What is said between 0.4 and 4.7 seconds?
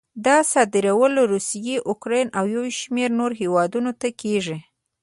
صادرول روسیې، اوکراین او یو شمېر نورو هېوادونو ته کېږي.